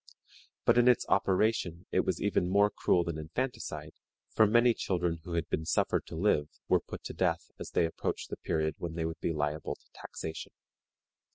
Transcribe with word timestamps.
But 0.65 0.79
in 0.79 0.87
its 0.87 1.05
operation 1.09 1.85
it 1.91 1.99
was 1.99 2.19
even 2.19 2.49
more 2.49 2.71
cruel 2.71 3.03
than 3.03 3.19
infanticide, 3.19 3.93
for 4.31 4.47
many 4.47 4.73
children 4.73 5.17
who 5.25 5.33
had 5.33 5.47
been 5.47 5.63
suffered 5.63 6.07
to 6.07 6.15
live 6.15 6.49
were 6.67 6.79
put 6.79 7.03
to 7.03 7.13
death 7.13 7.51
as 7.59 7.69
they 7.69 7.85
approached 7.85 8.31
the 8.31 8.37
period 8.37 8.73
when 8.79 8.95
they 8.95 9.05
would 9.05 9.19
be 9.19 9.31
liable 9.31 9.75
to 9.75 9.91
taxation. 9.93 10.53